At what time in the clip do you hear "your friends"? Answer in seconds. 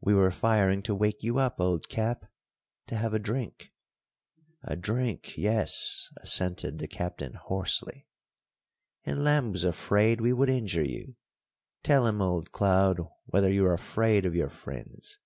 14.34-15.20